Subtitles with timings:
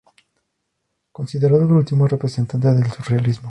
[1.11, 3.49] Considerado el último representante del surrealismo.